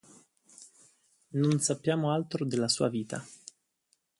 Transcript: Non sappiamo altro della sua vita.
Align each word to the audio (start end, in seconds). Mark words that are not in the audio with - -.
Non 1.35 1.59
sappiamo 1.59 2.11
altro 2.11 2.43
della 2.43 2.67
sua 2.67 2.89
vita. 2.89 3.23